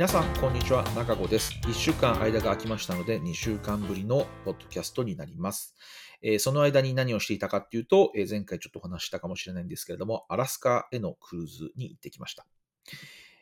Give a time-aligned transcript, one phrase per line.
[0.00, 0.82] 皆さん、こんにちは。
[0.96, 1.52] 中子です。
[1.64, 5.76] 1週間間が空きましたので、2週間ぶりのポッドキャストになります。
[6.22, 12.46] えーその間に何をしていたかっていうと、えー前回ちょっとお話したかもしれないんですけれども、アラスカへのクルーズに行ってきました。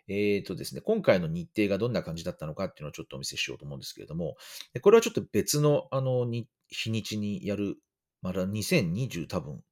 [0.08, 4.34] えーとですね、今回の日程がどんな感じだったのかっていうのをちょっとお見せしようと思うんですけれども、
[4.82, 6.26] これはちょっと別のあの
[6.66, 7.76] 日にちにやる、
[8.20, 9.62] まだ2020多分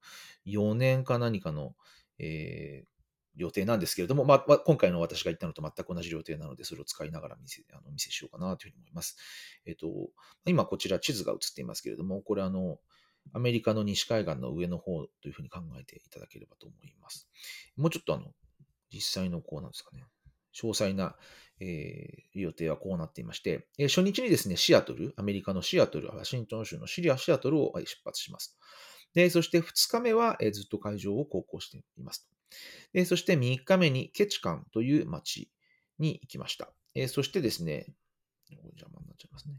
[0.46, 1.74] 4年か何かの、
[2.20, 2.95] えー
[3.36, 9.16] 予定なんですけれども、まあ、まあ今回の私が言ったのと全く同じ予定なので、それを使いながら見せあの見せしようかなというふうに思います。
[9.66, 9.88] えっ、と、
[10.46, 12.78] 今こちら地図が映っていますけれども、これあの、
[13.32, 17.28] アメリカの西海岸の上の方というふうに考えていただければと思います。
[17.76, 18.32] もうちょっとあの、
[18.92, 20.04] 実際のこうなんですかね、
[20.54, 21.16] 詳細な、
[21.60, 28.56] えー予定はこうなっていまして、えー初日にですね、シアトル、アメリカのシアトル、ワシントン州のシリア、シアトルを出発します。
[29.14, 32.28] で、そして2日目は、えーずっと会場を航行しています。
[32.92, 35.50] で、そして3日目にケチカンという町
[35.98, 36.70] に行きました。
[36.94, 37.86] えそしてですね、
[38.50, 39.54] 邪魔になっちゃいますね。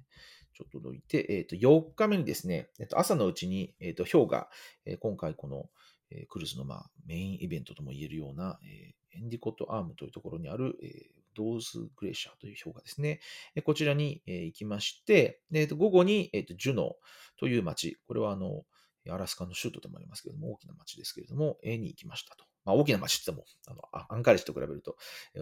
[0.53, 4.49] ちょっとどいて、えっ、と、4日目にですね、えっと朝のうちに、えっ、と、氷河、
[4.85, 5.69] えー今回この、
[6.09, 13.19] えクルーズの、まあ、メインイベントとも言えるような、えエンディコットアームというところにある、えドーズグレーシャーという氷河ですね。
[13.63, 18.65] こちらに、行きまして、午後に、ジュノーという町、これはあの、
[19.07, 22.45] アラスカの州都でもありますけれども、大きな町ですけれども、に行きましたと。
[22.67, 24.97] まあ、大きな町って言っても、あのアンカレッジと比べると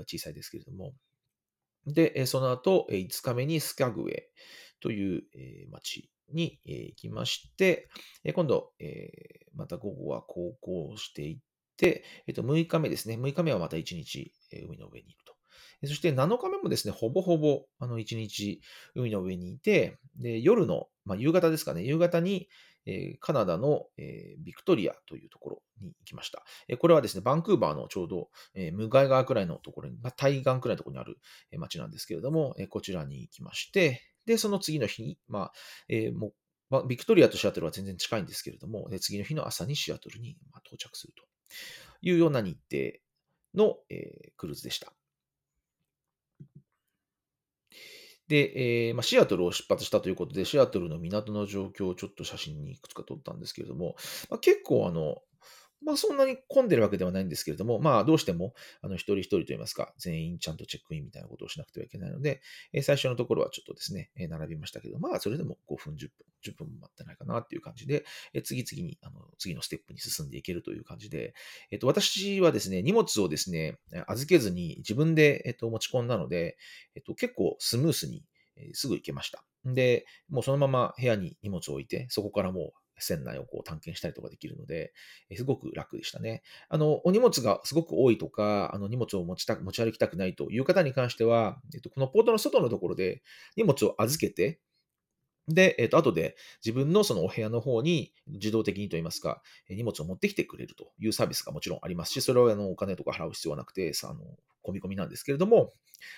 [0.07, 0.93] 小さいですけれども、
[1.87, 4.23] で、その後、5日目にスカグウェイ
[4.79, 5.23] という、
[5.71, 7.89] 町に、行きまして、
[8.33, 8.73] 今度、
[9.53, 11.37] また午後は航行していっ
[11.77, 15.35] て、えっと6日目ですね、6日目はまた1日、海の上にいると。
[15.87, 18.61] そして7日目もですね、ほぼほぼあの1日
[18.95, 22.47] 海の上にいて、で夜の、まあ、夕方ですかね、夕方に、
[23.19, 23.87] カナダの、
[24.39, 26.43] ビクトリアというところに行きました。
[26.77, 28.29] これはですね、バンクーバーのちょうど、
[28.73, 31.17] 向かい側くらいのところに、対岸くらいのところにある
[31.51, 35.51] え町なんですけれども、こちらに行きまして、で、その次の日に、まあ、
[36.13, 36.33] も
[36.81, 41.23] う、ビクトリアとシアトルは全然近いんですけれども、次の日の朝にシアトルに到着すると
[42.01, 42.93] いうような日程
[43.53, 43.77] の、
[44.37, 44.91] クルーズでした。
[48.27, 53.95] で、えーまあ、シアトルを出発したということで、シアトルの港の状況をちょっと写真にいくつか撮ったんですけれども、
[54.29, 55.21] まあ、結構あの、
[55.83, 62.41] まあ、そんなに混んでるわけではないんですけれども、まあ、どうしても、あの、一人一人といいますか、全員ちゃんとチェックインみたいなことをしなくてはいけないので、
[62.73, 66.11] え最初のところはちょっとですね、え並びましたけど、まあ、それでも5分、10分、
[66.45, 71.33] 10分も待ってないかなっていう感じで、え次々に、あの、次のステップに進んでいけるという感じで、
[71.71, 73.77] えっ、と、私はですね、荷物をですね、
[74.07, 76.57] 預けずに自分で、えっ、と、持ち込んだので、
[76.95, 78.23] えっ、と、結構スムースに、
[78.57, 79.43] えすぐ行けました。
[79.65, 84.93] で、もうそのまま部屋に荷物を置いて、そこからもう船内をこう探検したりとかできるので、
[85.29, 86.43] えすごく楽でしたね。
[86.69, 93.21] あの、お荷物がすごく多いとか、あの、荷物を持ちた持ち歩きたくないという方に関しては、えっと、このポートの外のところで
[93.55, 94.59] 荷物を預けて、
[95.47, 96.35] で、えっと、後で
[96.65, 104.21] 自分のそのお部屋の方に自動的にといいますか、荷物を持ってきてくれるというサービスがもちろんありますし、それはあのお金とか払う必要はなくて、さあの、
[104.65, 105.73] 込み込みなんですけれども、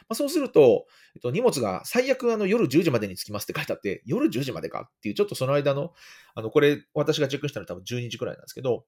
[0.07, 0.85] まあ、そうすると、
[1.15, 5.91] えっと、荷物が最悪あの夜10時までに着きますって書いてあって、夜10時までかっていう、ちょっとその間の、
[6.33, 8.85] あの、これ、私がチェックしたのは多分12時くらいなんですけど、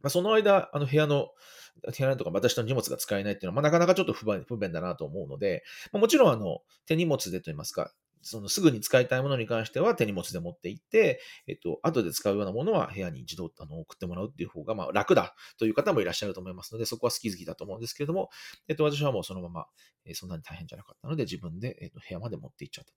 [0.00, 1.28] まあ、その間、あの部屋の、
[1.86, 4.26] 部屋のとか私の荷物が使えないっていうのは、まあ、なかなかちょっと不
[4.58, 5.62] 便だなと思うので、
[5.92, 7.92] まあ、もちろんあの手荷物でといいますか、
[8.22, 18.30] そのすぐに使いたいものに関しては手荷物で持って行って、えっと、後で使うようなものは部屋に自動あの送ってもらうっていう方がまあ楽だという方もいらっしゃると思いますので、そこは好き好きだと思うんですけれども、
[18.68, 19.66] えっと、私はもうそのまま、
[20.04, 22.92] えそんなに大変じゃなかったので、自分で、えっと、部屋まで持って行っちゃった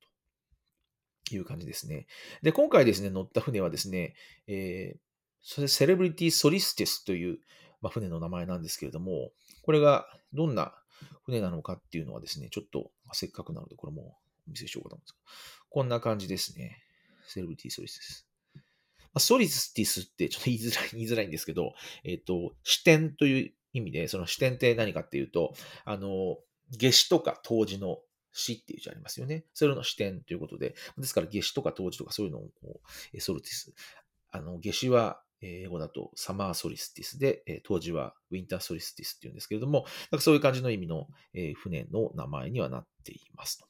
[1.30, 2.08] という感じですね。
[2.42, 4.16] で、今回ですね、乗った船はですね、
[4.48, 5.00] えー
[5.48, 7.38] それセレブリティ・ソリスティスという、
[7.80, 9.30] まあ、船の名前なんですけれども、
[9.62, 10.74] これがどんな
[11.24, 15.26] 船なのかっていうのはですね、ちょっとせっかくなので、これもお見せしようかと思うんですけど、
[15.70, 16.82] こんな感じですね。
[17.28, 18.28] セレブリティ・ソリスティス。
[18.56, 18.62] ま
[19.16, 25.56] あ、ソリスティスってちょっと言いづらい、 言いづらいんですけど、えっ、と、視点という意味で、その視点って何かっていうと、
[25.86, 26.38] あの、
[26.72, 28.00] 夏至とか冬至の
[28.34, 29.46] 死っていう字ありますよね。
[29.54, 33.74] それの視点ということで、ですから夏至とか冬至とかそういうのをこう、えソルティス。
[34.32, 41.08] あの、夏至は英語だとサマーソリスティスで、えー当時はウィンターソリスティスっていうんですけれども、なんかそういう感じの意味の、
[41.56, 43.68] 船の名前にはなっていますと。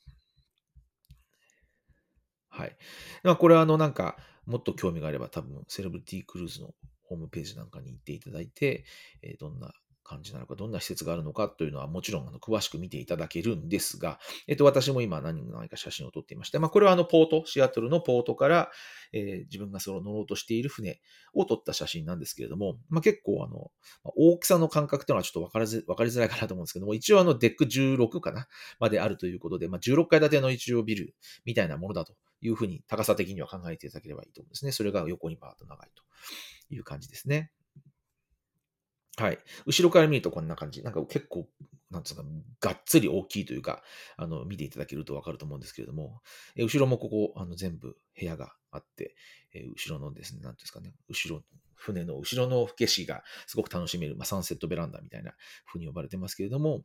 [2.56, 2.78] はい。
[3.24, 6.74] まあ、これはあの、なんか、もっと興味があれば多分、セレブリティクルーズの
[7.04, 8.86] ホームページなんかに行っていただいて、
[9.22, 9.74] えーどんな
[10.06, 18.69] 感じなのか、どんな施設があるのかというのはもちろんあの詳しく見ていただけるんですが、えっと、私も今何枚か写真を撮っていまして、まあ、これはあのポート、シアトルのポートから、
[19.12, 21.02] えー、自分がその乗ろうとしている船
[21.34, 23.72] を撮った写真なんですけれども、まあ、結構あの、
[24.16, 28.48] 大きさの感覚というのはちょっと分かりづ分かりづらいかなと思うんですけども、一応あの deck 16かな
[28.80, 31.16] まであるということで、まあ、16階建ての一応ビル
[31.46, 34.72] みたいなものだというふうに高さ的には考えていただければいいと思うんですね。
[34.72, 36.04] それが横にバーッと長いと
[36.74, 37.51] いう感じですね。
[39.17, 39.39] はい。
[39.65, 40.83] 後ろから見るとこんな感じ。
[40.83, 41.47] なんか結構、
[41.89, 42.23] なんつうか、
[42.59, 43.81] がっつり大きいというか、
[44.17, 46.21] あの、見ていただけるとわかると思うんですけれども、
[46.56, 49.15] え後ろもここ、あの、全部部屋があって、
[49.53, 51.44] え後ろのですね、なんですかね、後ろ、
[51.75, 55.33] 船の後ろの景色がすごく楽しめる、まあ、サンセットベランダみたいな
[55.65, 56.83] 風に呼ばれてますけれども、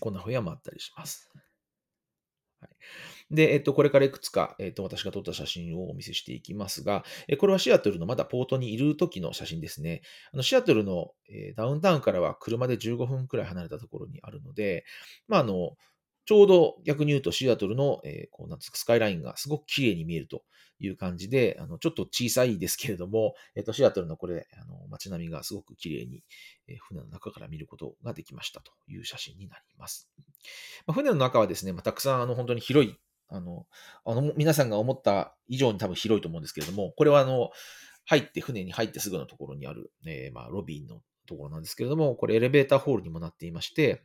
[0.00, 1.30] こんな部屋もあったりします。
[2.60, 2.68] は
[3.30, 7.04] い、で、えっと、これからいくつか、えっと、私が撮った写真をお見せしていきますが、
[7.38, 10.02] これはシアトルのまだポートにいる時の写真ですね。
[10.32, 14.84] あのシアトルの、えダウンタウンからは車で15分くらい離れたところにあるので、
[15.26, 15.76] まあ、あの、
[16.28, 20.42] ちょうど逆に言うとシアトルの、えー、こうなんスカイラインがすごく綺麗に見えると
[20.78, 26.22] いう感じで、あのちょっと小さいですけれども、えっ、ー、とシアトルのこれ、あの街並みがすごく綺麗に、
[26.66, 30.10] えー、船の中から見ることができましたという写真になります。
[30.86, 32.94] まあ、船の中はですね、まあ、たくさんあの本当に広い
[33.30, 33.66] あの、
[34.04, 37.50] あの、皆さんが思った以上に多分広いと思うんですけれども、これはあの、
[38.04, 44.02] 入って、船に入ってすぐのところにある、えー、まあ、ロビーのところなんですけれども、これエレベーターホールにもなっていまして、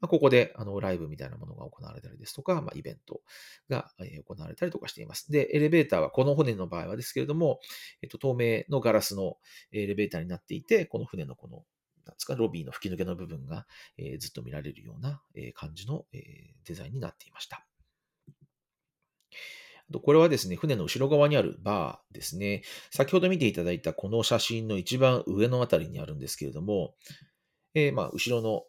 [0.00, 3.20] まあ、ここであのライブみたいなものが行われたりですとか、まあ、イベント
[3.68, 3.90] が
[4.26, 5.30] 行われたりとかしています。
[5.30, 7.60] で、エレベーターはこの船の場合はですけれども、
[8.02, 9.36] えっと、透明のガラスの
[9.72, 11.64] エレベーターになっていて、この船のこの
[12.06, 13.66] なんですか、ロビーの吹き抜けの部分が、
[13.98, 17.64] えー、ずっと見られるような、えー、感じの、えー、デザインになっていました。
[19.98, 22.62] これはですね、船の後ろ側にあるバーですね。
[22.90, 26.94] 先ほど見ていただいたこの写真の一番上のあたりにあるんですけれども、
[27.74, 28.62] えー、まあ、後ろの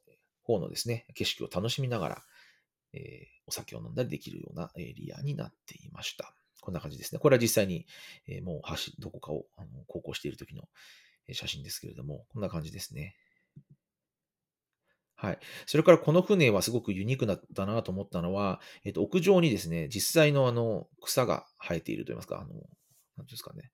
[0.43, 2.23] 方のですね、景色を楽しみながら、
[2.93, 3.01] えー、
[3.45, 6.33] お酒を飲んだりできるようなエリアになっていました。
[6.61, 7.19] こんな感じですね。
[7.19, 7.85] これは実際に、
[8.27, 10.63] えー、もう橋、どこかをあの航行している時の
[11.31, 13.15] 写真ですけれども、こんな感じですね。
[15.21, 15.39] はい。
[15.67, 22.55] それからこの船はすごくユニークだったなと思ったのは、えっと、屋上にですね、実際のあの草が生えているといいますか、あの、
[23.17, 23.69] なんですかね、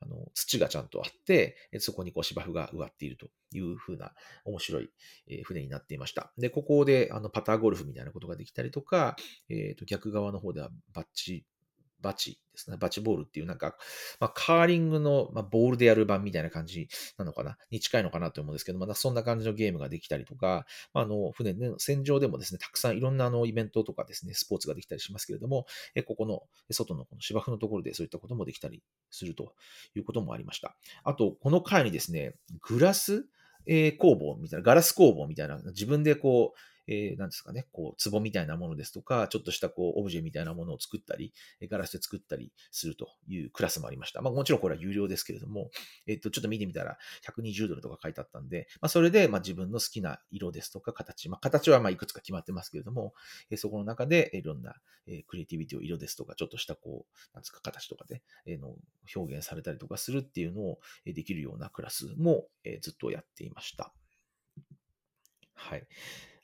[0.00, 4.10] あの土がちゃんとあって、そこにこう芝生が植わっているという風な
[4.44, 4.90] 面白い
[5.44, 6.32] 船になっていました。
[6.36, 9.14] で、ここであのパターゴルフみたいなことができたりとか、
[9.48, 11.44] えっ、と逆側の方ではバッチ
[12.00, 12.76] バチですね。
[12.76, 13.76] バチボールっていうなんか、
[14.20, 17.58] まあ、カーリングの、まあ、ボールでやる版みたいな感じなのかな？
[17.70, 29.54] に近いのかなと思うんですけど、まだそんな感じのゲームができたりとか、まあ、あの、船の戦場でもですね、たくさんいろんなあのイベントとかですね、スポーツができたりしますけれども、えここの外のこの芝生のところでそういったこともできたりすると
[29.94, 30.76] いうこともありました。
[31.04, 32.34] あと、この回にですね、
[32.68, 33.26] グラス、
[33.98, 41.32] 工房みたいな、ガラス工房みたいな、自分でこう、えー、なんですかね、こう、壺みたいなものですとか、ちょっとしたこう、オブジェみたいなものを作ったり、
[41.70, 44.22] ガラスで作ったりするというクラスもありました。
[44.22, 45.70] まあもちろんこれは有料ですけれども、
[46.06, 53.12] えっ、と、ちょっと見てみたら120ドルとか書いてあったんで、まあそれで、まあ自分の好きな色ですとか形、まあ形はまあいくつか決まってますけれども、
[53.50, 54.74] え、そこの中でいろんな、
[55.06, 58.76] えクリエイティビティを色ですとか、ちょっとしたこう、なんですか、形とかで、え、の
[59.14, 63.92] 表現されたりとかするっていうのをできるようなクラスも、えずっとやっていました。
[65.54, 65.86] はい。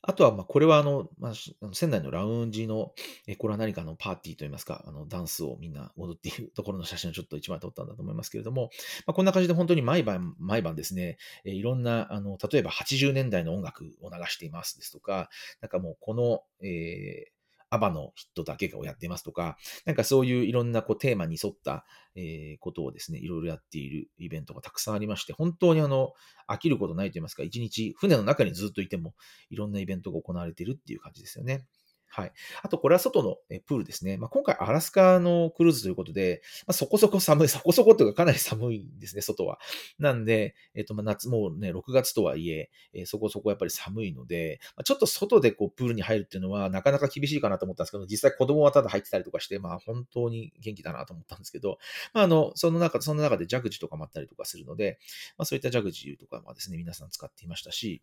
[0.06, 1.32] あとは、ま、これはあの、まあ、
[1.72, 2.92] 仙台のラウンジの、
[3.26, 8.68] えこれは何かのパーティーといいますか、あの、ダンスをみんな踊っているところの写真をちょっと一枚撮ったんだと思いますけれども、
[9.06, 15.30] まあ、こんな感じで本当に毎晩、毎晩ですね、えいろんな、あの、例えば80年代の音楽を流していますですとか、
[15.62, 17.33] なんかもうこの、えー
[17.70, 21.84] アバのヒットだけをやってますとか、なんかそういういろんなこうテーマに沿った、
[22.16, 26.12] えことをですね、いろいろやっているイベントがたくさんありまして、本当にあの、
[26.48, 29.14] 飽きることないと言いますか、一日船の中にずっといても、
[29.50, 31.66] いろんなイベントが行われているっていう感じですよね。
[32.08, 32.32] はい。
[32.62, 34.16] あと、これは外のプールですね。
[34.16, 39.58] まあ、今回、アラスカのクルーズということで、まあ、そこそこ寒い、そこそこというかかなり寒いんですね、外は。
[39.98, 51.78] なんで、えっ、と、ま、夏、もうね、6月とはいえ、え、そこそこやっぱり寒いので、まあ、ちょっと外でこう、プールに入るっていうのは、なかなか厳しいかなと思ったんですけど、実際子供はただ入ってたりとかして、まあ、本当に元気だなと思ったんですけど、
[52.12, 54.98] まあ、あの、その中、その中でジャグジーとかもあったりとかするので、
[55.36, 58.02] まあ、そういったジャグジーとかはですね、皆さん使っていましたし、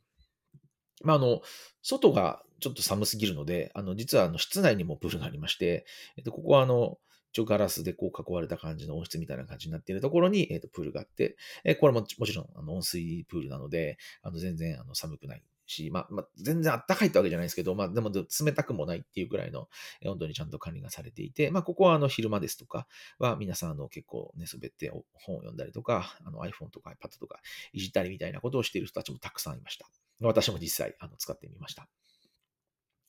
[1.03, 1.41] まあ、あの、
[1.81, 5.85] 外がちょっと寒すぎるので、あの、実はあの室内にもプールがありまして、
[6.17, 6.97] えっと、ここはあの、
[7.31, 19.69] 一応ガラスでこう囲われた感じの温室みたいな感じになっているところに、えっ、と、プールがあって、えこれももちろんあの温水プールなので、あの全然あの寒くないし、まあ、まあ、全然あったかいってわけじゃないですけど、まあ、でも冷たくもないっていうくらいの
[20.05, 22.85] 温度にちゃんと管理がされていて、まあ、ここはあの昼間ですとか
[23.17, 27.39] は皆さんあの結構寝そべって本を読んだりとか、あの iPhone とか iPad とか
[27.73, 29.87] いじったりみたいなことをしている人たちもたくさんいました。
[30.27, 31.87] 私も実際あの使ってみました。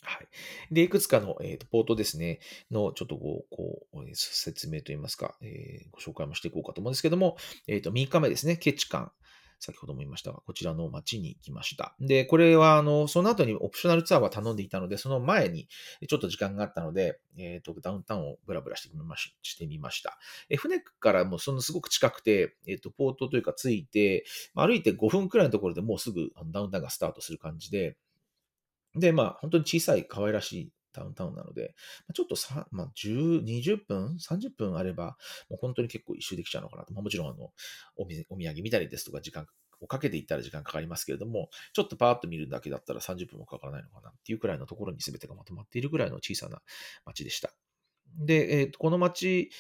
[0.04, 0.26] はい。
[0.72, 2.40] で、いくつかの、えーとポートですね、
[2.70, 7.36] のちょっとこう、こう説明といいますか、えーご紹介もしていこうかと思うんですけども、
[7.68, 9.12] えっ、と、3日目ですね、ケチ感。
[9.64, 11.94] 先ほども言いましたが、こちらの街に行きました。
[12.00, 15.68] で、これは、あの、その後にオプショナルツアーは頼んでいたので、その前に
[16.08, 20.18] ちょっと時間があったので、えっ、と、ダウンタウンをブラブラしてみまししてみました。
[20.48, 27.96] え船からもそのすごく近くて、えっ、と、ポートというか着いて、歩いて5分くらいのところでもうすぐダウンタウンがスタートする感じで、
[28.96, 31.74] で、まあ、本当に小さい可愛らしいダウンタウンなので、
[32.14, 35.16] ちょっとさ、まあ、10、20分 ?30 分あれば、
[35.48, 36.92] もう本当に結構一周できちゃうのかなと。
[36.94, 37.52] まあ、もちろん、あの、
[37.96, 39.46] お土産見たりですとか、時間
[39.80, 46.62] をかけていったら時間かかりますけれども、ちょっとパーッと見るだけだったら30分もかからないのかなっていうくらいのところに全てがまとまっているくらいの小さな
[47.04, 47.52] 街でした。
[48.18, 49.50] で、えー、この街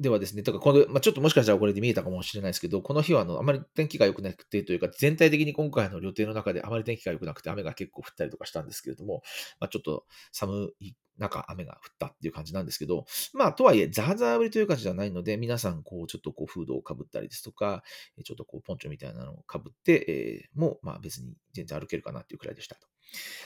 [0.00, 9.22] ではですね、とかこの、まあ、ちょっともしかしたらこれで見えたかもしれないですけど、この日はあのあまり天気が良くなくてというか、全体的に今回の予定の中であまり天気が良くなくて、雨が結構降ったりとかしたんですけれども、
[9.60, 13.04] まあ、ちょっと寒い中、雨が降ったっていう感じなんですけど、
[13.34, 17.82] まあ、とはいえ、ザーザー降りという感じじゃないので、皆さん、こう、ちょっとこう、フードをかぶったりですとか、
[18.24, 22.88] ちょっとこう、ポンチョみたいなのをかぶって、えー、もう、まあ、別に全然歩けるかなっていうくらいでしたと。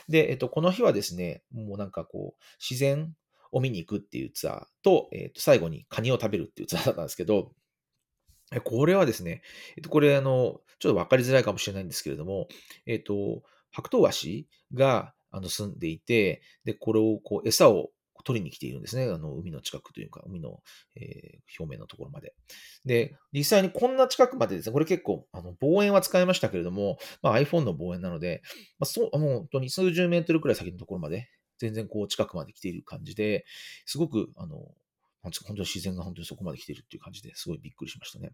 [0.07, 3.13] で、えっと、この日はですね、もうなんかこう、自然
[3.55, 7.53] を見に行くっていうツアーと、えっ、と、最後にカニを食べるっていうツアーだったんですけど、
[8.65, 9.41] これはですね、
[9.77, 12.49] えっと、これ、あの、ちょっとわかりづらいかもしれないんですけれども、
[12.85, 17.91] えっと、白頭鷲があの住んでいて、で、これを、こう、餌を
[18.25, 19.05] 取りに来ているんですね。
[19.05, 20.59] あの、海の近くというか、海の、
[20.95, 22.33] えー、表面のところまで。
[22.83, 28.41] で、実際にこんな近くまでですね、これ結構、あの、望遠は使いましたけれども、まあ、iPhone の望遠なので、
[28.79, 33.45] まあ、そう、もう本当に数十メートルくらい先のところまで全然こう近くまで来ている感じで、
[33.85, 34.57] すごく、あの、
[35.21, 38.31] 本当に自然が本当にそこまで来ているっていう感じですごいびっくりしましたね。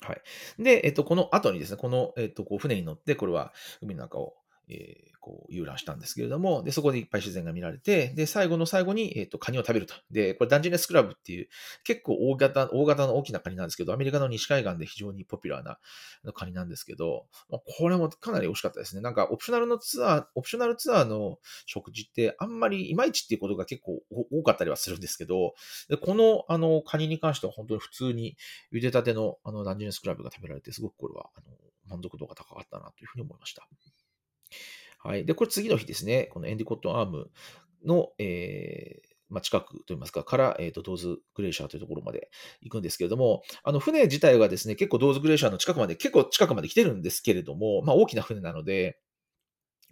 [0.00, 0.22] はい。
[0.62, 3.52] で、えっと、この後にですね、この、えっと、こう船に乗って、これは
[3.82, 4.34] 海の中を
[4.70, 9.94] えー、こう遊覧したんですけれども、で、そこでいっぱい自然が見られて、で、最後の最後に、えっ、ー、と、カニを食べると。
[10.10, 11.48] で、これダンジネスクラブっていう、
[11.84, 15.78] 結構大型、大型の大きなカニなんですけど、アメリカの西海岸で非常にポピュラーな
[16.32, 19.02] カニなんですけど、これもかなり美味しかったですね。
[19.02, 24.00] なんか、オプショナルのツアー、オプショナルツアーの食事って、あんまりいまいちっていうことが結構
[24.30, 25.54] 多かったりはするんですけど、
[25.88, 28.36] でこの、あの、カニに関しては本当に普通に
[28.72, 33.68] 茹でたての、あの、ダンジネスクラブが食べられて、すごくこれは、あの、満足度が高かったなというふうに思いました。
[35.02, 35.24] はい。
[35.24, 37.30] で、これ次の日ですね、このエンディコットアーム
[37.84, 42.30] の、えー、まあ、近くといいますか、から、えっ、ー、と、ドーズグレーシャーというところまで
[42.60, 48.98] 行くんですけれども、あの、船自体がですね、結構ドーズグレーシャーの近くまで、結構近くまで来てるんですけれども、まあ、大きな船なので、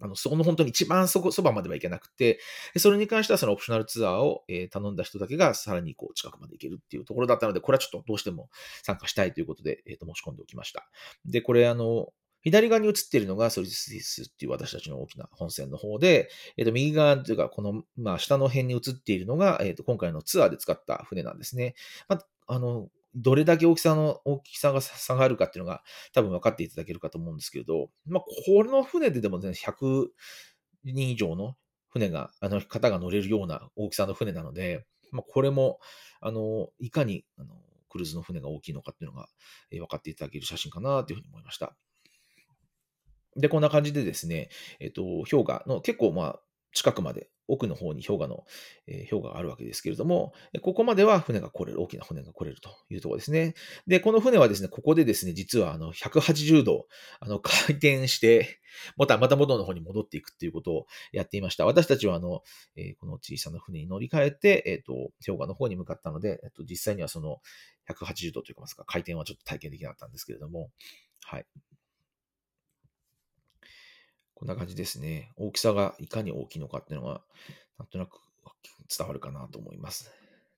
[0.01, 2.39] あの、そこの本当に一番そこ、そばまでは行けなくて、
[2.77, 8.49] それに関してはそのオプショナルツアーを、えー、頼んだ人だけがさらにこう近くまで行けるっていうところだったので、これはちょっとどうしても
[8.83, 10.89] 参加したいということで、えっ、ー、と、申し込んでおきました。
[11.25, 12.13] で、これあの、
[12.51, 21.75] 左側に映っているのがソリスイスっていう私たちの大きな本線の方で、えっ、と、右側というか、この、まあ、下の辺に映っているのが、えっ、と、今回のツアーで使った船なんですね。
[22.09, 30.09] まあ、あの、どれだけ大きさの、大きさが差があるかっていうのが多分分かっていただけるかと思うんですけれど、まあ、この船ででも、ね、100
[30.85, 31.57] 人以上の
[31.89, 35.81] 船が、あの方が乗れるような大きさの船なので、まあ、これも、
[36.21, 37.55] あの、いかに、あの、
[37.89, 39.29] クルーズの船が大きいのかっていうのが、
[39.71, 41.75] え分かっていただける写真かなというふうに思いました。
[43.39, 46.41] で、こんな感じでですね、えっと、氷河の結構まあ
[46.73, 48.45] 近くまで奥の方に氷河の、
[48.87, 53.55] えー、氷河があるわけですけれども、ここまでは船が来れる、大きな船が来れるというところですね。
[53.87, 56.87] で、この船はですね、ここでですね、実はあの180度
[57.21, 58.61] あの 回転して、
[58.97, 61.65] またまた元の方に戻っていくっていうことをやっていました。
[61.65, 62.43] 私たちはあの、
[62.77, 64.93] えー、この小さな船に乗り換えて、えっ、ー、と、
[65.27, 67.41] 氷河の方に向かったので、えっ、と、実際にはその
[67.89, 70.71] 180度というかますか、回転はちょっと体験できなかったんですけれども、
[71.25, 71.47] はい。
[74.39, 75.33] こんな感じですね。
[75.37, 77.23] 大きさがいかに大きいのかっていうのが、
[77.77, 78.21] なんとなく
[78.97, 80.13] 伝わるかなと思います。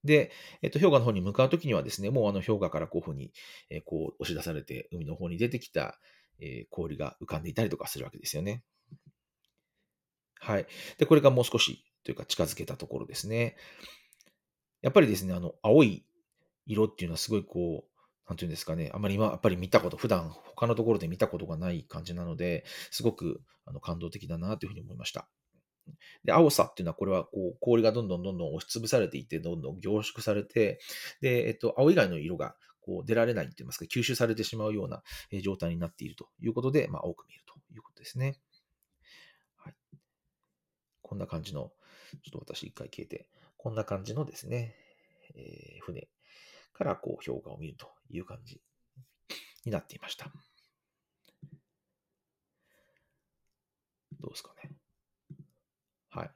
[0.05, 3.33] で、えっと、氷河の方に向かうときにはですね、もうあの氷河からこういうふうに、
[3.71, 5.99] え、こう押し出されて海の方に出てきた、
[6.41, 8.63] え、氷が浮かんでいたりとかするわけですよね。
[10.39, 10.67] はい。
[10.99, 13.57] で、これがもう少しというか近づけたところですね。
[14.83, 16.05] やっぱりですね、あの、青い
[16.67, 17.90] 色っていうのはすごいこう、
[18.31, 25.29] なんていうんですかね、あまり今、やっぱり見たこと、普段他のところで見たことがない感じなので、すごくあの感動的だなというふうに思いました。
[26.23, 30.79] で、青さっていうのは、これはこう氷がどんどんどんどん押しつぶされていて、どんどん凝縮されて、
[31.21, 35.03] で、えっと、青以外の色がこう出られないといいますか、吸収されてしまうような
[35.43, 38.39] 状態になっているということで、まあ、多く見るということですね。
[39.57, 39.75] はい。
[41.03, 41.73] こんな感じの、
[42.23, 44.77] ちょっと私一回消えて、こんな感じのですね、
[45.35, 46.09] えー、船
[46.81, 48.59] からこう評価を見るという感じ
[49.67, 50.33] になっていました。
[54.19, 54.73] どうですかね。
[56.09, 56.31] はい。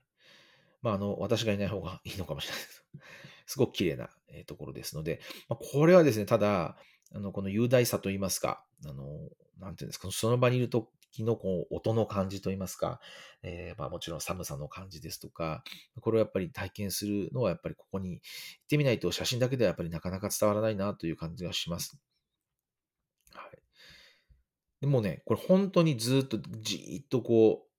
[0.82, 2.84] まあ、あの、私がいない方がいいのかもしれないです。
[3.46, 4.10] すごく綺麗な、
[4.46, 6.76] ところですので、まあ、これはですね、ただ、
[7.14, 13.00] あの、この雄大さといいますか、あの、なんていうんですか、その場にいるときのこう音の感じといいますか、
[13.42, 15.62] えー、まあもちろん寒さの感じですとか、
[16.00, 18.20] これをやっぱり体験するのはやっぱりここに行っ
[18.68, 21.98] てみないと写真だけではやっぱりなかなか伝わらないなという感じがします。
[23.32, 23.58] はい。
[24.80, 27.74] でもね、これ本当にずっとじーっとこう、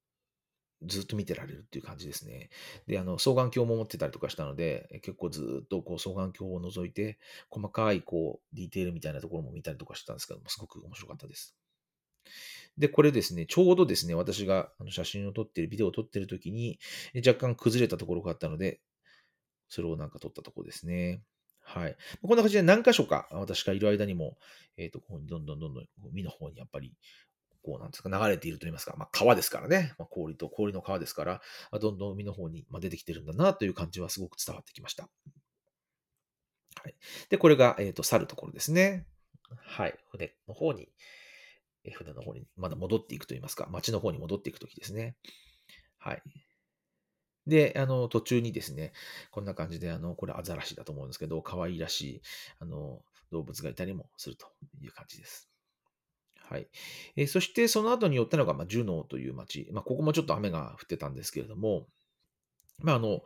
[0.87, 2.49] ずっと見てられるっていう感じですね。
[2.87, 7.17] で、あの、双眼鏡も持ってたりとかしたので、結構ずっとこう双眼鏡を覗いて、
[7.49, 11.55] 細かいこう、ディテールみたいなところも見たりとかしてたんですけども、すごく面白かったです。
[12.77, 16.79] で、これですね、ちょうどですね、私が写真を撮ってる、ビデオを撮ってる時に、
[17.25, 18.82] 若干崩れたところがあったので、
[19.70, 21.22] それをなんか撮ったところですね。
[21.62, 21.96] はい。
[22.22, 24.38] こんな感じで何箇所か私がいる間にも、
[24.77, 26.94] えっ、ー、と、こうどんどんどんどん海の方にやっぱり
[27.65, 31.41] こうなんですか、流れていると言いますか、まあ、川ですからね、まあ、氷と氷の川ですから、
[31.79, 35.10] どんどん海の方に出てきてるんだなという感じはすごく伝わってきました。
[36.84, 36.96] はい、
[37.29, 39.08] で、これが、えーと、去るところですね。
[39.58, 40.89] はい、船の方に、
[41.91, 45.15] 船の方にまだ戻っていくと言いますか、町の方に戻っていくときですね。
[45.97, 46.21] はい。
[47.47, 48.91] で、あの、途中にですね、
[49.31, 52.21] こんな感じで、あの、これアザラシだと思うんですけど、可愛らしい、
[52.59, 53.01] あの、
[53.31, 54.47] 動物がいたりもすると
[54.81, 55.49] いう感じです。
[56.49, 56.67] はい。
[57.15, 59.67] えー、そしてその後に寄ったのが、まあ、ジュノーという町。
[59.71, 61.87] まあ、ここもちょっと雨が降ってたんですけれども、
[62.79, 63.21] まあ、あの、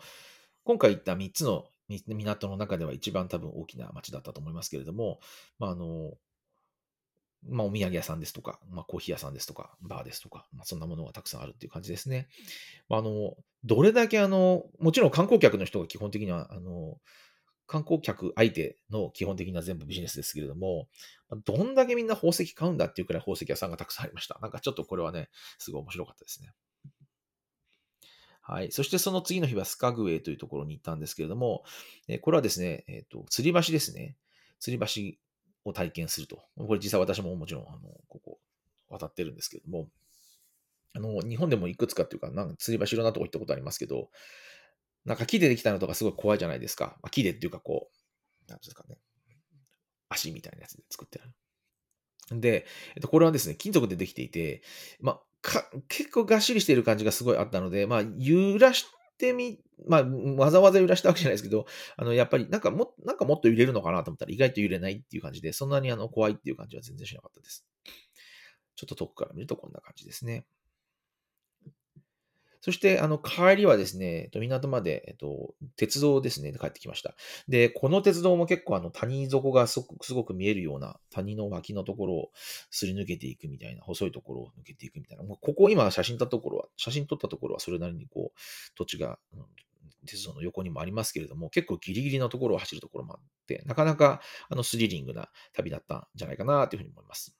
[0.64, 1.66] 今回行った3つの
[2.08, 5.20] 港の中では一番多分大きな町だったと思いますけれども、
[5.58, 6.14] まあ、あの、
[7.48, 12.28] まあ、お土産屋さんですとか、まあ、コーヒー屋さんですとか、バーですとか、まあ、そんなものがたくさんあるっていう感じですね。
[12.90, 16.98] あ、の、どれだけあの、もちろん観光客の人が基本的には、あの、
[17.70, 20.88] 観光客相手の基本的な全部ビジネスですけれども、
[21.46, 24.40] どんだけみんな宝石買うんだっていうくらい宝石屋さんがたくさんありました。
[24.42, 25.30] なんかちょっとこれはね、
[25.60, 26.52] すごい面白かったですね。
[28.42, 28.72] はい。
[28.72, 31.64] そしてその次の日はスカグウェイというところに行ったんですけれども、
[32.08, 34.18] えこれはですね、えっ、ー、と、吊り橋ですね。
[34.60, 34.80] 吊り
[35.14, 35.20] 橋
[35.70, 36.44] を体験すると。
[36.58, 38.40] これ実際私ももちろん、あの、ここ
[38.90, 39.90] 渡ってるんですけども、
[40.96, 44.10] あの、日本でもいくつかっていうか、なんか吊り橋いろんなとこ行ったことありますけど、
[45.06, 46.98] なんか木でできたのとかすごい怖いじゃないですか。
[47.02, 47.90] まあ、木でっていうかこ
[48.48, 48.98] う、なんですかね。
[50.10, 51.26] 足みたいなやつで作ってあ
[52.34, 52.42] る。
[52.42, 54.62] で、えっと、これはですね、金属でできていて、
[55.00, 55.22] まあ、
[55.88, 58.86] 結構がっしりしている感じがすごいあったので、まあ、揺らし
[59.20, 60.04] てみ、まあ、
[60.38, 61.66] わざわざ揺らしたわけじゃないですけど、
[61.98, 67.66] あの、やっぱりなんかも、なんかもっと揺れるのかなと思ったら意外と揺れないっていう感じで、そんなにあの怖いっていう感じは全然しなかったです。
[68.76, 70.46] ちょっと遠くから見るとこんな感じですね。
[72.62, 77.16] そして、あの、帰りはですね、港まで、えっと、鉄道ですね、帰ってきました。
[77.48, 79.80] で、この鉄道も結構、あの、谷底がす
[80.14, 82.32] ごく見えるような、谷の脇のところを
[82.70, 85.24] すり抜けていくみたいな、細いところを抜けていくみたいな。
[85.24, 88.40] ここ、今、写真撮ったところは、写真撮ったところは、それなりにこう、
[88.76, 89.46] 土地が、うん、
[90.06, 97.39] 鉄道の横にもありますけれども、結構ギリギリのところを走るところもあって、なかなか、あの、スリリングな旅だったんじゃないかな、というふうに思います。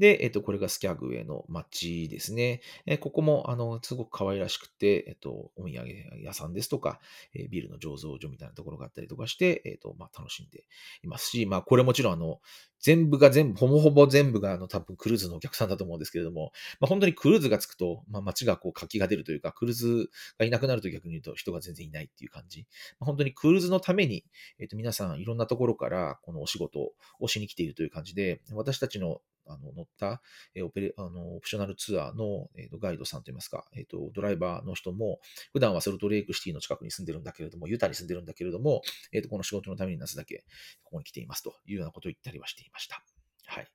[0.00, 2.62] で、えっと、これがスキャグウェイの街ですね。
[2.86, 5.88] えここも、あの、すごく可愛らしくて、えっと、お土産
[6.24, 7.00] 屋さんですとか、
[7.34, 10.64] えビールの醸造所みたいなところがあったりとかして、えっと、まあ、楽しんで
[11.02, 12.40] いますし、まあ、これもちろん、あの、
[12.78, 22.66] 全部が全部、ほぼほぼ全部が、あの、多分クルーズのお客さんだと思うんですけれども、まあ、本当にクルーズがつくと、まあ、街がこう、活気が出るというか、クルーズがいなくなると逆に言うと人が全然いないっていう感じ。
[22.98, 24.24] まあ、本当にクルーズのために、
[24.58, 29.20] えっと、皆さんいろんなところから、このお仕事をしに来ているという感じで、私たちの
[29.52, 30.22] あの乗った、
[30.54, 35.20] えオペレあのオプショナルツアーの、えーと、ガイドさんといいますか、えーと、ドライバーの人も、
[35.52, 38.82] 普段はソルトレイクシティの近くに住んでるんだけれども、ユタに住んでるんだけれども、
[39.12, 40.44] えーと、この仕事のために夏だけ
[40.82, 43.02] ここに来ていますというようなことを言ったりはしていました。
[43.50, 43.68] はい。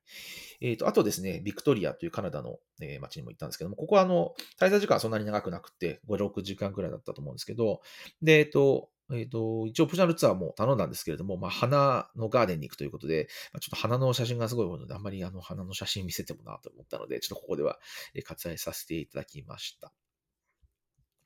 [0.62, 7.82] えっ、ー、と、あとですね、ビクトリアというカナダの、えー、街にも行ったんですけども、ここはあの、滞在時間はそんなに長くなくて、5、6時間くらいだったと思うんですけど、
[8.22, 17.78] で、えっ、ー、と、えっ、ー、と、一応、オプショナルツアーも頼んだんですけれども、まあ、花のガーデンに行くということで、まあ、ちょっと花の写真がすごい多いので、あんまりあの、花の写真見せてもなと思ったので、ちょっとここでは
[18.14, 19.92] 割愛させていただきました。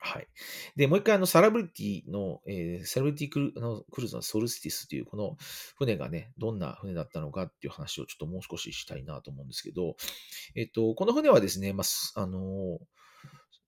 [0.03, 0.27] はい。
[0.75, 5.37] で、もう一回、あの、サラブリティの、えー、サラブリティクルのクルーズのソルスティスという、この
[5.77, 9.95] 船がね、どんな船だったのかっていう話をちょっともう少ししたいなと思うんですけど、
[10.55, 13.00] えっと、この船はですね、まあ、あのー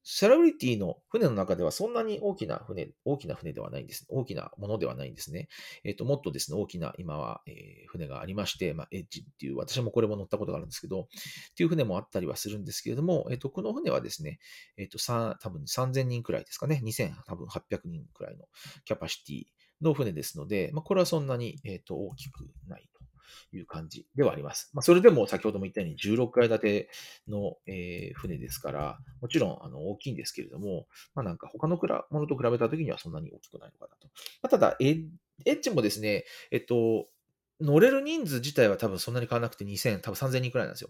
[0.03, 4.05] セラブリティの船の中ではそんなに大きな船、大きな船ではないんです。
[4.09, 5.47] 大きなものではないんですね。
[5.85, 11.05] えっ、ー、と、もっとですね、大きな今は、えー、船がありまして、まあ、エッジっていう、私もこれも乗ったことがあるんですけど、っ
[11.55, 14.39] ていう船もあったりはするんですけれども、えっ、ー、と、この船はですね、
[14.77, 18.45] えっ、と、多分3000人くらいですかね、2800人くらいの
[18.83, 19.43] キャパシティ
[19.81, 22.89] の船ですので、まあ、これはそんなに、えっと大きくない。
[23.51, 24.69] いう感じではあります。
[24.73, 26.89] まあ、それでも先ほども言ったように16階建て
[27.27, 34.07] の、えー、船ですから、もちろんあの大きいんですけれども、まあ、なんか他のものと比べたときにはそんなに大きくないのかなと。
[34.41, 35.07] まあ、ただ、エ
[35.45, 37.07] ッジもですね、えっと、
[37.61, 40.89] 乗れる人数自体は多分そんなに変わらなくて2000、多分3000人くらいなんですよ。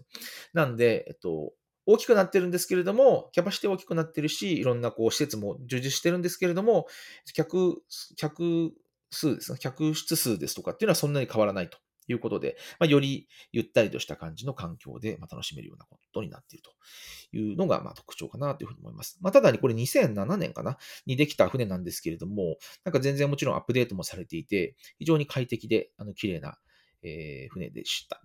[0.52, 1.52] なんで、えっと、
[1.86, 6.86] 大きくなってるんですけれども、キャパシティ大きくなってるし、いろんなこう施設も充実してるんですけれども、
[7.34, 7.82] 客、
[8.16, 8.72] 客
[9.10, 19.18] 数ですね、客室数ですとかっていうのはそんなに変わらないということで、まあ、よりゆったりとした感じの環境で楽しめるようなことになっているというのがまあ特徴かなというふうに思います。
[19.20, 20.78] まあ、ただにこれ2007年かな？
[21.06, 26.58] にできた船なんですけれども、なんか全然もちろんアップデートもされていて、非常に快適であの綺麗な、
[27.02, 28.20] えー、船でした。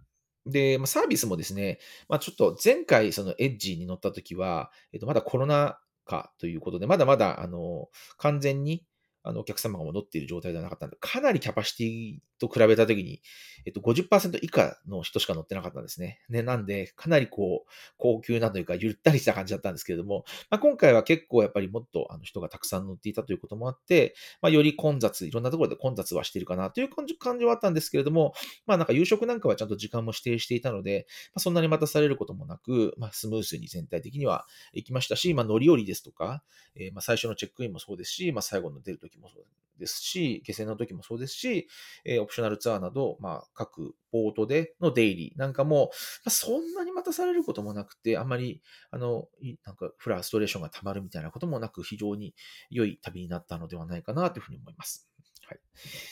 [0.46, 7.88] で、まあ、サービスもですね、まあ、ちょっと前回そのエッジに乗った時は、えっと、まだコロナ禍ということで、まだまだあの
[8.18, 8.86] 完全に
[9.24, 13.22] あのお客様が戻っている状態ではなかったので、かなりキャパシティと比べたときに、
[13.66, 16.22] えっと、50%以下の人しか乗ってなかったんですね。
[16.30, 28.34] ね、なんで、かなりこう、高級なというか、ゆったりした感じだったんですけれども、まあ、今回は結構やっぱりもっとあの人がたくさん乗っていたということもあって、まあ、より混雑、いろんなところで混雑はしているかなという感じ感じはあったんですけれども、
[28.66, 36.44] まあなんか夕食なんかはちゃんと時間も指定していたので、まあ、そんなに待たされることもなく、まあ、スムーズに全体的には行きましたし、まあ、乗り降りですとか、
[36.76, 41.68] えー、まあ最初のチェックインもそうですし、まあ、最後の出るときもそうですですし、下船の時もそうですし、
[42.06, 45.90] えー、オプショナルツアーなど、まあ、各ポートでの出入りなんかも、
[46.26, 48.62] まあ、そんなに待たされることもなくて、あんまり、
[48.92, 49.28] あの、
[49.66, 52.36] なんかフラストレーションが溜まるみたいなこともなく、非常に
[52.70, 55.10] 良い旅になったのではないかなというふうに思います。
[55.50, 55.60] はい。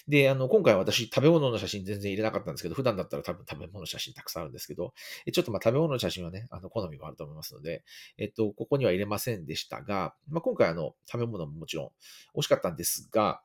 [0.07, 4.93] で、あの、今回私、食べ物の写真全然入れなかったんですけど、普段だったら多分食べ物の写真たくさんあるんですけど、
[5.31, 7.83] ちょっとまあ食べ物の写真はね、あの、好みもあると思いますので、
[8.17, 11.89] えっと、ここには入れませんでしたが、まあ、今回あの、食べ物ももちろん
[12.33, 13.43] 美味しかったんですが、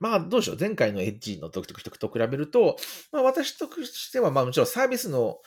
[0.00, 0.56] まあ、どうでしょう。
[0.58, 2.76] 前回のエッジの時と比べると、
[3.12, 5.38] まあ、私としては、まあ、もちろんサービスの、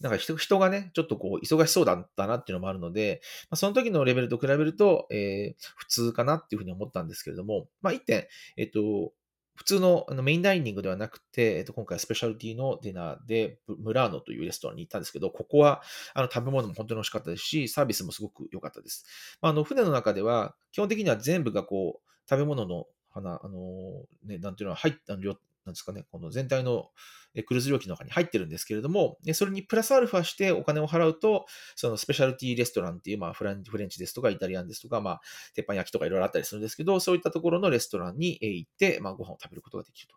[0.00, 9.12] なんか人がね、ちょっとこう、忙しそうだったなっていうのもあるので、まあ、その時のレベルと比べると、えー、普通かなっていうふうに思ったんですけれども、まあ、一点、えっと、
[9.56, 19.06] 普通のあのメインダイニングではなくて、えっと、今回スペシャルティのディナーで、ムラーノというレストランに行ったんですけど、ここはあの食べ物も本当に美味しかったですし、サービスもすごく良かったです。
[19.40, 25.36] まあ、あの船の中では、基本的には全部がこう、食べ物の花、あのね、なんていうのは入った、なんで
[25.74, 26.90] すかね、この全体の
[27.42, 35.20] クルーズ料金の中に入ってるんですけれども、それにプラスアルファしてお金を払うと、そのスペシャルティーレストランっていう、まあフランフレンチですとかイタリアンですとか、まあ
[35.54, 40.14] 鉄板焼きとかいろいろあったりするんですけど、そういったところのレストランに行って、まあご飯を食べることができると。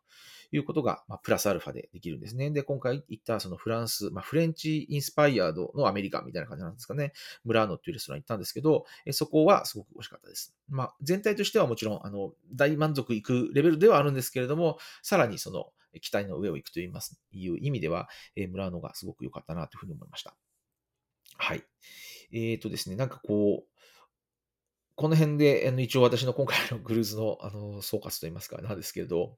[0.52, 2.52] いうことが、まあ、プラスアルファでできるんですね。
[2.52, 7.12] で、今回行ったそのフランス、まあ、フレンチインスパイアードのアメリカみたいな感じなんですかね。
[7.44, 10.56] ムラーノっていうレストラン行ったんですけど、えそこはすごく美味しかったです。
[10.70, 15.72] まあ、全体としてはもちろん、あの、大満足いくレベルではあるんですけれども、さらにその、
[16.02, 20.36] 期待の上を行くといいますいう意味では、えー、ムラーノがすごく良かったなというふうに思いました。
[21.38, 21.64] はい。
[22.32, 23.78] えっ、ー、とですね、なんかこう、
[24.96, 29.38] この辺で、あの一応私の今回のクルーズのあの総括といいますか、なんですけれど、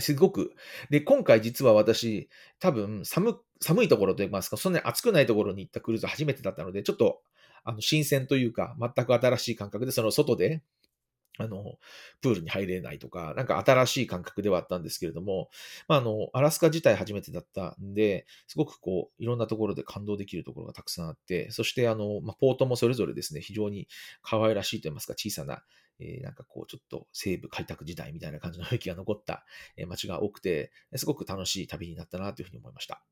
[0.00, 0.52] すごく。
[0.90, 7.22] で、今回実は私、多分寒、寒いところといいますか、そんなに暑くないところに行ったクルーズ初めてだったので、ちょっと、
[7.62, 10.62] あの、新鮮というか、全く新しい感覚で、その外で、
[11.38, 11.78] あの、
[12.20, 15.50] プールに入れないとか、なんか新しい感覚ではあったんですけれども、
[15.88, 23.88] まあ、あの、アラスカ自体初めてだったんで、すごくこう、いろんなところで感動できるところがたくさんあって、そしてあの、まあ、ポートもそれぞれですね、非常に
[24.22, 25.64] 可愛らしいと言いますか、小さな、
[25.98, 29.44] えー、なんかこう、ちょっと西部開拓時代みたいな感じの雰囲気が残った
[29.88, 33.02] 街が多くて、すごく楽しい旅になったなというふうに思いました。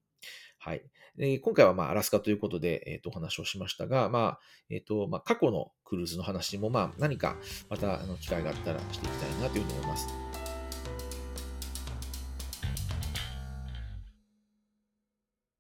[0.58, 0.82] はい。
[1.16, 7.36] で今回はまあアラスカということで、えー、とお話をしましたが、まあえーとまあ、過去のクルーズの話もまあ何か
[7.68, 10.51] またあの機会があったらしていきたいなというふうに思います。